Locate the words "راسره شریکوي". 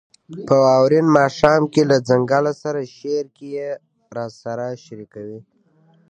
4.17-5.39